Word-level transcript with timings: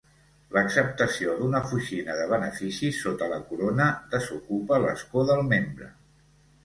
L'acceptació 0.55 1.35
d'una 1.41 1.59
oficina 1.67 2.15
de 2.21 2.25
beneficis 2.33 3.03
sota 3.03 3.27
la 3.35 3.39
Corona 3.51 3.91
desocupa 4.17 4.81
l'escó 4.87 5.27
del 5.33 5.45
membre. 5.55 5.91